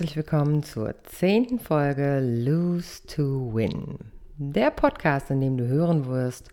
[0.00, 3.98] Herzlich willkommen zur zehnten Folge Lose to Win.
[4.38, 6.48] Der Podcast, in dem du hören wirst,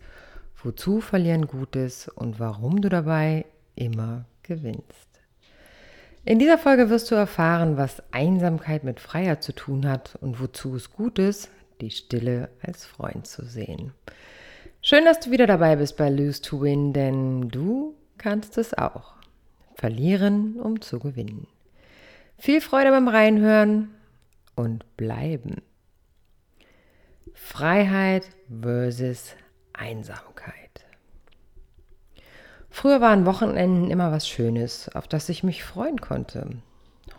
[0.62, 5.08] wozu Verlieren gut ist und warum du dabei immer gewinnst.
[6.26, 10.76] In dieser Folge wirst du erfahren, was Einsamkeit mit Freiheit zu tun hat und wozu
[10.76, 11.48] es gut ist,
[11.80, 13.94] die Stille als Freund zu sehen.
[14.82, 19.14] Schön, dass du wieder dabei bist bei Lose to Win, denn du kannst es auch.
[19.74, 21.46] Verlieren, um zu gewinnen.
[22.40, 23.90] Viel Freude beim Reinhören
[24.54, 25.56] und bleiben.
[27.34, 29.34] Freiheit versus
[29.72, 30.54] Einsamkeit.
[32.70, 36.48] Früher waren Wochenenden immer was Schönes, auf das ich mich freuen konnte.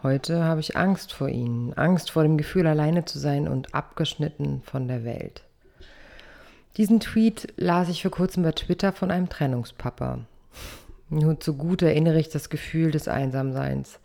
[0.04, 4.62] Heute habe ich Angst vor ihnen, Angst vor dem Gefühl, alleine zu sein und abgeschnitten
[4.64, 5.44] von der Welt.
[6.78, 10.20] Diesen Tweet las ich vor kurzem bei Twitter von einem Trennungspapa.
[11.10, 14.00] Nur zu gut erinnere ich das Gefühl des Einsamseins,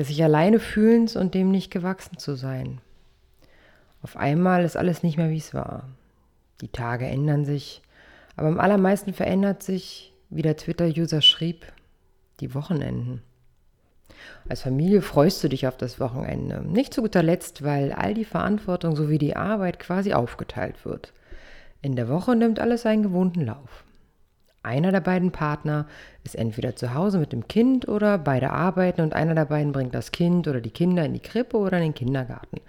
[0.00, 2.80] des sich alleine fühlens und dem nicht gewachsen zu sein.
[4.02, 5.90] Auf einmal ist alles nicht mehr, wie es war.
[6.62, 7.82] Die Tage ändern sich,
[8.34, 11.70] aber am allermeisten verändert sich, wie der Twitter-User schrieb,
[12.40, 13.20] die Wochenenden.
[14.48, 16.62] Als Familie freust du dich auf das Wochenende.
[16.66, 21.12] Nicht zu guter Letzt, weil all die Verantwortung sowie die Arbeit quasi aufgeteilt wird.
[21.82, 23.84] In der Woche nimmt alles seinen gewohnten Lauf.
[24.62, 25.86] Einer der beiden Partner
[26.22, 29.94] ist entweder zu Hause mit dem Kind oder beide arbeiten und einer der beiden bringt
[29.94, 32.60] das Kind oder die Kinder in die Krippe oder in den Kindergarten.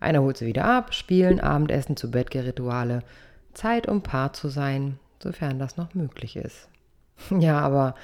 [0.00, 3.02] Einer holt sie wieder ab, spielen, Abendessen, zu Bettgerituale.
[3.54, 6.68] Zeit, um Paar zu sein, sofern das noch möglich ist.
[7.30, 7.94] Ja, aber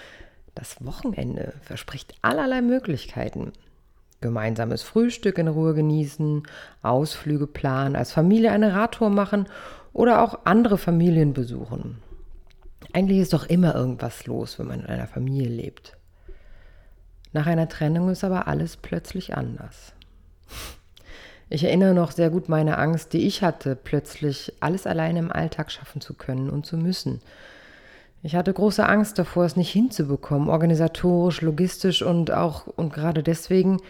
[0.55, 3.53] das Wochenende verspricht allerlei Möglichkeiten.
[4.23, 6.45] Gemeinsames Frühstück in Ruhe genießen,
[6.81, 9.47] Ausflüge planen, als Familie eine Radtour machen
[9.93, 11.99] oder auch andere Familien besuchen.
[12.93, 15.97] Eigentlich ist doch immer irgendwas los, wenn man in einer Familie lebt.
[17.33, 19.95] Nach einer Trennung ist aber alles plötzlich anders.
[21.49, 25.71] Ich erinnere noch sehr gut meine Angst, die ich hatte, plötzlich alles alleine im Alltag
[25.71, 27.21] schaffen zu können und zu müssen.
[28.23, 33.81] Ich hatte große Angst davor, es nicht hinzubekommen, organisatorisch, logistisch und auch und gerade deswegen,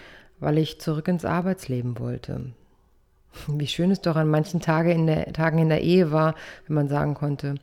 [0.41, 2.53] weil ich zurück ins Arbeitsleben wollte.
[3.47, 6.35] Wie schön es doch an manchen Tage in der, Tagen in der Ehe war,
[6.67, 7.55] wenn man sagen konnte,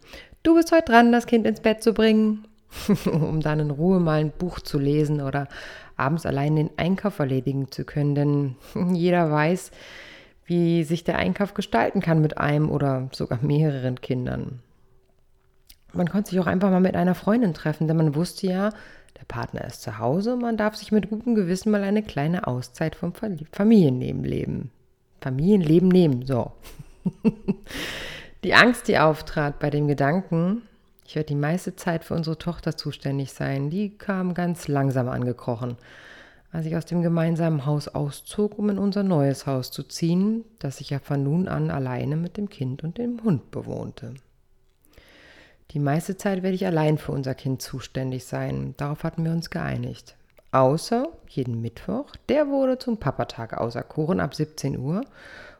[0.43, 2.47] du bist heute dran, das Kind ins Bett zu bringen,
[3.05, 5.47] um dann in Ruhe mal ein Buch zu lesen oder
[5.95, 8.55] abends allein den Einkauf erledigen zu können, denn
[8.93, 9.71] jeder weiß,
[10.45, 14.59] wie sich der Einkauf gestalten kann mit einem oder sogar mehreren Kindern.
[15.93, 18.69] Man konnte sich auch einfach mal mit einer Freundin treffen, denn man wusste ja,
[19.19, 22.47] der Partner ist zu Hause und man darf sich mit gutem Gewissen mal eine kleine
[22.47, 23.13] Auszeit vom
[23.51, 24.71] Familienleben leben.
[25.21, 26.51] Familienleben nehmen, so.
[28.43, 30.63] die Angst, die auftrat bei dem Gedanken,
[31.05, 35.77] ich werde die meiste Zeit für unsere Tochter zuständig sein, die kam ganz langsam angekrochen,
[36.51, 40.81] als ich aus dem gemeinsamen Haus auszog, um in unser neues Haus zu ziehen, das
[40.81, 44.13] ich ja von nun an alleine mit dem Kind und dem Hund bewohnte.
[45.71, 48.73] Die meiste Zeit werde ich allein für unser Kind zuständig sein.
[48.77, 50.15] Darauf hatten wir uns geeinigt.
[50.51, 55.01] Außer jeden Mittwoch, der wurde zum Papatag auserkoren ab 17 Uhr.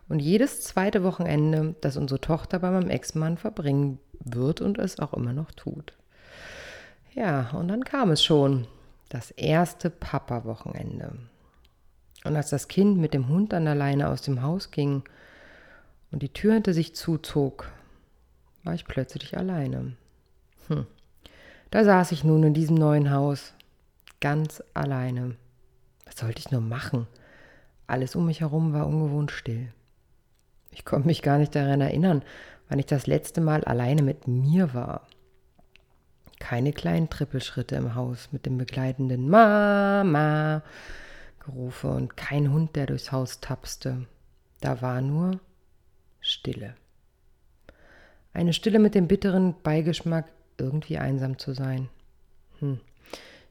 [0.09, 5.13] Und jedes zweite Wochenende, das unsere Tochter bei meinem Ex-Mann verbringen wird und es auch
[5.13, 5.93] immer noch tut.
[7.13, 8.67] Ja, und dann kam es schon.
[9.09, 11.13] Das erste Papa-Wochenende.
[12.25, 15.03] Und als das Kind mit dem Hund an der Leine aus dem Haus ging
[16.11, 17.71] und die Tür hinter sich zuzog,
[18.63, 19.93] war ich plötzlich alleine.
[20.67, 20.85] Hm.
[21.71, 23.53] Da saß ich nun in diesem neuen Haus,
[24.21, 25.35] ganz alleine.
[26.05, 27.07] Was sollte ich nur machen?
[27.87, 29.71] Alles um mich herum war ungewohnt still.
[30.71, 32.23] Ich konnte mich gar nicht daran erinnern,
[32.67, 35.07] wann ich das letzte Mal alleine mit mir war.
[36.39, 40.63] Keine kleinen Trippelschritte im Haus mit dem begleitenden Mama
[41.49, 44.05] Gerufe und kein Hund, der durchs Haus tapste.
[44.61, 45.39] Da war nur
[46.19, 46.75] Stille.
[48.33, 50.25] Eine Stille mit dem bitteren Beigeschmack,
[50.57, 51.89] irgendwie einsam zu sein.
[52.59, 52.79] Hm.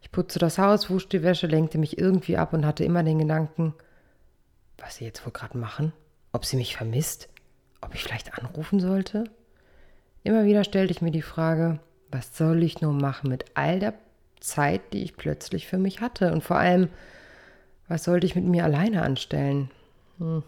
[0.00, 3.18] Ich putzte das Haus, wusch die Wäsche, lenkte mich irgendwie ab und hatte immer den
[3.18, 3.74] Gedanken,
[4.76, 5.92] was sie jetzt wohl gerade machen,
[6.32, 7.28] ob sie mich vermisst,
[7.80, 9.24] ob ich vielleicht anrufen sollte.
[10.24, 11.78] Immer wieder stellte ich mir die Frage,
[12.10, 13.94] was soll ich nur machen mit all der
[14.40, 16.88] Zeit, die ich plötzlich für mich hatte und vor allem,
[17.88, 19.70] was sollte ich mit mir alleine anstellen?
[20.18, 20.42] Hm.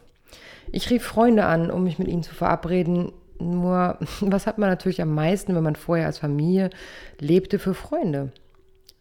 [0.73, 5.03] Ich rief Freunde an, um mich mit ihnen zu verabreden, nur, was hat man natürlich
[5.03, 6.71] am meisten, wenn man vorher als Familie
[7.19, 8.33] lebte, für Freunde?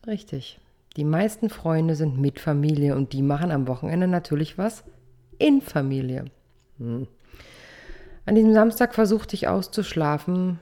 [0.08, 0.60] Richtig.
[0.96, 4.84] Die meisten Freunde sind mit Familie und die machen am Wochenende natürlich was
[5.38, 6.26] in Familie.
[6.80, 7.08] Hm.
[8.26, 10.60] An diesem Samstag versuchte ich auszuschlafen,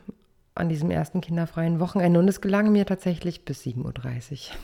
[0.56, 4.56] an diesem ersten kinderfreien Wochenende und es gelang mir tatsächlich bis 7.30 Uhr.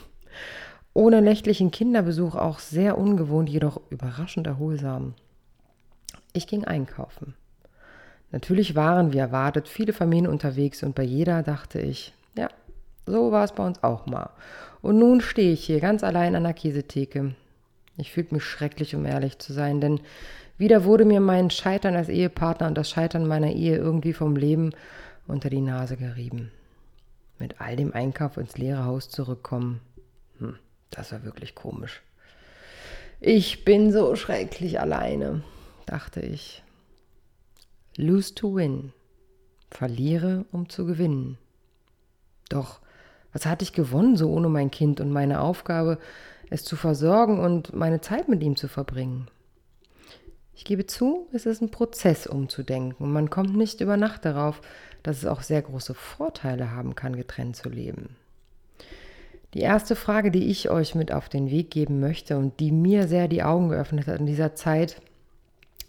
[0.94, 5.14] Ohne nächtlichen Kinderbesuch auch sehr ungewohnt, jedoch überraschend erholsam.
[6.32, 7.34] Ich ging einkaufen.
[8.30, 12.48] Natürlich waren, wie erwartet, viele Familien unterwegs und bei jeder dachte ich, ja,
[13.06, 14.30] so war es bei uns auch mal.
[14.82, 17.34] Und nun stehe ich hier ganz allein an der Käsetheke.
[17.96, 20.00] Ich fühlte mich schrecklich, um ehrlich zu sein, denn
[20.56, 24.70] wieder wurde mir mein Scheitern als Ehepartner und das Scheitern meiner Ehe irgendwie vom Leben
[25.26, 26.52] unter die Nase gerieben.
[27.38, 29.80] Mit all dem Einkauf ins leere Haus zurückkommen.
[30.38, 30.56] Hm,
[30.90, 32.02] das war wirklich komisch.
[33.20, 35.42] Ich bin so schrecklich alleine,
[35.86, 36.62] dachte ich.
[37.96, 38.92] Lose to win.
[39.70, 41.38] Verliere, um zu gewinnen.
[42.48, 42.80] Doch,
[43.32, 45.98] was hatte ich gewonnen, so ohne mein Kind und meine Aufgabe,
[46.50, 49.28] es zu versorgen und meine Zeit mit ihm zu verbringen?
[50.56, 54.60] Ich gebe zu, es ist ein Prozess umzudenken man kommt nicht über Nacht darauf,
[55.02, 58.16] dass es auch sehr große Vorteile haben kann, getrennt zu leben.
[59.52, 63.06] Die erste Frage, die ich euch mit auf den Weg geben möchte und die mir
[63.06, 65.00] sehr die Augen geöffnet hat in dieser Zeit,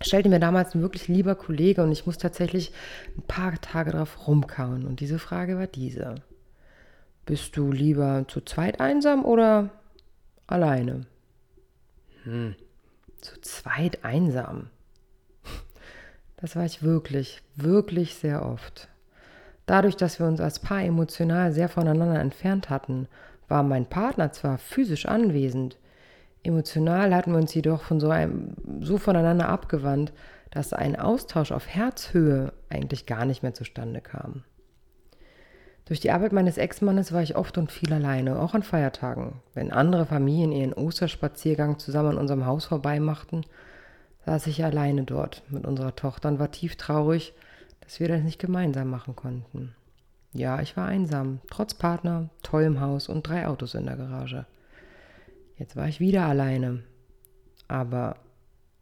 [0.01, 2.71] stellte mir damals ein wirklich lieber Kollege und ich muss tatsächlich
[3.17, 4.85] ein paar Tage drauf rumkauen.
[4.85, 6.15] Und diese Frage war diese.
[7.25, 9.71] Bist du lieber zu zweit einsam oder
[10.45, 11.07] alleine?
[12.23, 12.55] Hm,
[13.25, 14.69] zu zweit einsam.
[16.37, 18.89] Das war ich wirklich, wirklich sehr oft.
[19.65, 23.07] Dadurch, dass wir uns als Paar emotional sehr voneinander entfernt hatten,
[23.47, 25.77] war mein Partner zwar physisch anwesend,
[26.43, 30.13] emotional hatten wir uns jedoch von so, einem, so voneinander abgewandt,
[30.51, 34.43] dass ein Austausch auf Herzhöhe eigentlich gar nicht mehr zustande kam.
[35.85, 39.41] Durch die Arbeit meines Ex-Mannes war ich oft und viel alleine, auch an Feiertagen.
[39.53, 43.45] Wenn andere Familien ihren Osterspaziergang zusammen an unserem Haus vorbeimachten,
[44.25, 47.33] saß ich alleine dort mit unserer Tochter und war tief traurig,
[47.81, 49.75] dass wir das nicht gemeinsam machen konnten.
[50.33, 54.45] Ja, ich war einsam, trotz Partner, tollem Haus und drei Autos in der Garage.
[55.57, 56.83] Jetzt war ich wieder alleine.
[57.67, 58.17] Aber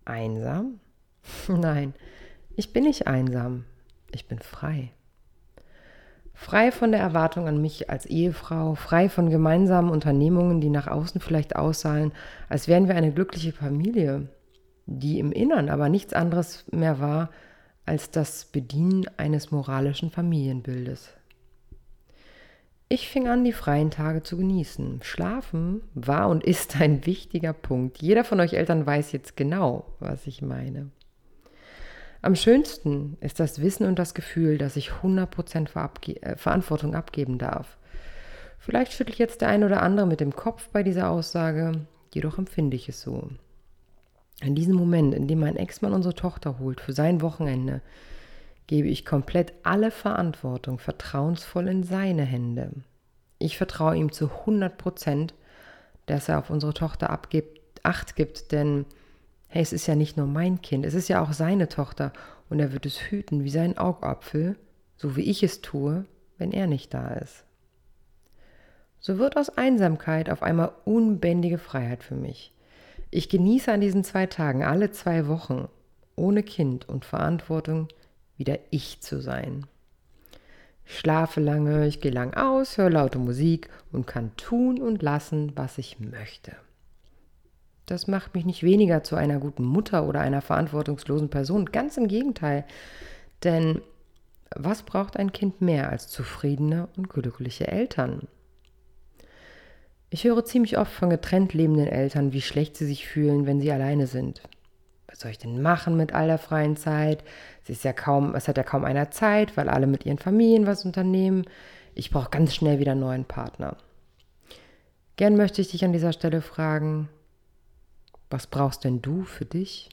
[0.06, 0.80] einsam?
[1.48, 1.94] Nein,
[2.56, 3.66] ich bin nicht einsam.
[4.12, 4.92] Ich bin frei.
[6.34, 11.22] Frei von der Erwartung an mich als Ehefrau, frei von gemeinsamen Unternehmungen, die nach außen
[11.22, 12.12] vielleicht aussahen,
[12.50, 14.28] als wären wir eine glückliche Familie,
[14.86, 17.30] die im Innern aber nichts anderes mehr war
[17.86, 21.14] als das Bedienen eines moralischen Familienbildes.
[22.90, 25.00] Ich fing an, die freien Tage zu genießen.
[25.02, 28.02] Schlafen war und ist ein wichtiger Punkt.
[28.02, 30.92] Jeder von euch Eltern weiß jetzt genau, was ich meine.
[32.24, 37.78] Am schönsten ist das Wissen und das Gefühl, dass ich 100% äh, Verantwortung abgeben darf.
[38.58, 42.76] Vielleicht schüttelt jetzt der ein oder andere mit dem Kopf bei dieser Aussage, jedoch empfinde
[42.76, 43.30] ich es so.
[44.42, 47.82] In diesem Moment, in dem mein Ex-Mann unsere Tochter holt für sein Wochenende,
[48.68, 52.72] gebe ich komplett alle Verantwortung vertrauensvoll in seine Hände.
[53.38, 55.32] Ich vertraue ihm zu 100%
[56.06, 58.86] dass er auf unsere Tochter abgibt, Acht gibt, denn
[59.54, 62.12] hey, es ist ja nicht nur mein Kind, es ist ja auch seine Tochter
[62.50, 64.56] und er wird es hüten wie seinen Augapfel,
[64.98, 66.06] so wie ich es tue,
[66.40, 67.46] wenn er nicht da ist.
[69.00, 72.52] So wird aus Einsamkeit auf einmal unbändige Freiheit für mich.
[73.12, 75.70] Ich genieße an diesen zwei Tagen alle zwei Wochen
[76.16, 77.90] ohne Kind und Verantwortung
[78.38, 79.68] wieder ich zu sein.
[80.84, 85.52] Ich schlafe lange, ich gehe lang aus, höre laute Musik und kann tun und lassen,
[85.56, 86.56] was ich möchte.
[87.86, 91.66] Das macht mich nicht weniger zu einer guten Mutter oder einer verantwortungslosen Person.
[91.66, 92.66] Ganz im Gegenteil.
[93.44, 93.82] Denn
[94.56, 98.28] was braucht ein Kind mehr als zufriedene und glückliche Eltern?
[100.10, 103.72] Ich höre ziemlich oft von getrennt lebenden Eltern, wie schlecht sie sich fühlen, wenn sie
[103.72, 104.44] alleine sind.
[105.08, 107.24] Was soll ich denn machen mit all der freien Zeit?
[107.64, 110.68] Es ist ja kaum, es hat ja kaum einer Zeit, weil alle mit ihren Familien
[110.68, 111.46] was unternehmen.
[111.96, 113.76] Ich brauche ganz schnell wieder einen neuen Partner.
[115.16, 117.10] Gern möchte ich dich an dieser Stelle fragen,
[118.34, 119.90] was brauchst denn du für dich?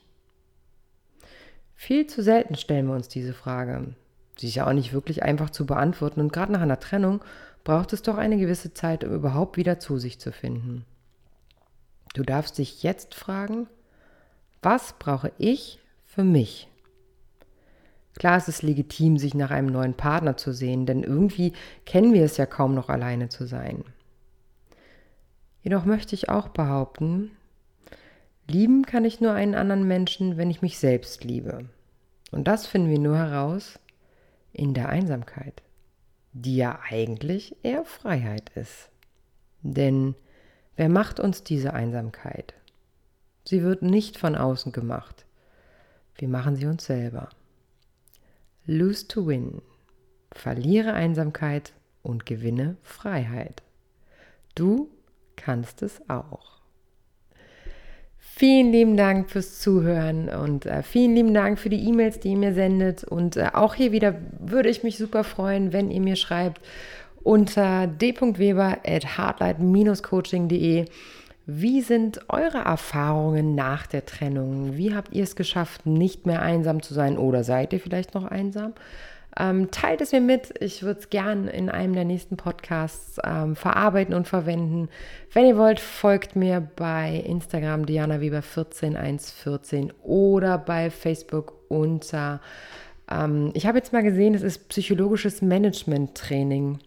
[1.75, 3.95] Viel zu selten stellen wir uns diese Frage.
[4.39, 7.23] Sie ist ja auch nicht wirklich einfach zu beantworten und gerade nach einer Trennung
[7.65, 10.87] braucht es doch eine gewisse Zeit, um überhaupt wieder zu sich zu finden.
[12.15, 13.67] Du darfst dich jetzt fragen,
[14.63, 16.69] was brauche ich für mich?
[18.19, 21.53] Klar ist es legitim, sich nach einem neuen Partner zu sehen, denn irgendwie
[21.85, 23.85] kennen wir es ja kaum noch alleine zu sein.
[25.63, 27.33] Jedoch möchte ich auch behaupten,
[28.51, 31.67] Lieben kann ich nur einen anderen Menschen, wenn ich mich selbst liebe.
[32.33, 33.79] Und das finden wir nur heraus
[34.53, 35.63] in der Einsamkeit,
[36.33, 38.91] die ja eigentlich eher Freiheit ist.
[39.63, 40.17] Denn
[40.75, 42.55] wer macht uns diese Einsamkeit?
[43.45, 45.27] Sie wird nicht von außen gemacht.
[46.17, 47.29] Wir machen sie uns selber.
[48.67, 49.63] Lose to win.
[50.33, 53.63] Verliere Einsamkeit und gewinne Freiheit.
[54.57, 54.91] Du
[55.37, 56.60] kannst es auch.
[58.21, 62.37] Vielen lieben Dank fürs Zuhören und äh, vielen lieben Dank für die E-Mails, die ihr
[62.37, 63.05] mir sendet.
[63.05, 66.61] Und äh, auch hier wieder würde ich mich super freuen, wenn ihr mir schreibt
[67.23, 70.87] unter d.weber.hardlight-coaching.de.
[71.47, 74.77] Wie sind eure Erfahrungen nach der Trennung?
[74.77, 78.25] Wie habt ihr es geschafft, nicht mehr einsam zu sein oder seid ihr vielleicht noch
[78.25, 78.75] einsam?
[79.39, 80.53] Ähm, teilt es mir mit.
[80.61, 84.89] Ich würde es gern in einem der nächsten Podcasts ähm, verarbeiten und verwenden.
[85.33, 92.41] Wenn ihr wollt, folgt mir bei Instagram Diana Weber 14114 oder bei Facebook unter.
[93.11, 96.81] Ähm, ich habe jetzt mal gesehen, es ist psychologisches Management-Training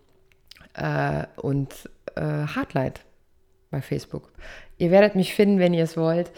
[0.74, 3.02] äh, und äh, Hardlight
[3.72, 4.32] bei Facebook.
[4.78, 6.32] Ihr werdet mich finden, wenn ihr es wollt.